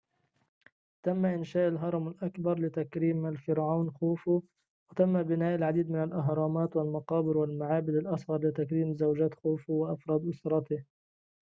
تم 1.03 1.25
إنشاء 1.25 1.67
الهرم 1.69 2.07
الأكبر 2.07 2.59
لتكريم 2.59 3.25
الفرعون 3.25 3.91
خوفو 3.91 4.41
وتم 4.91 5.23
بناء 5.23 5.55
العديد 5.55 5.89
من 5.91 6.03
الأهرامات 6.03 6.75
والمقابر 6.75 7.37
والمعابد 7.37 7.95
الأصغر 7.95 8.39
لتكريم 8.43 8.93
زوجات 8.93 9.33
خوفو 9.33 9.73
وأفراد 9.73 10.27
أسرته 10.27 10.83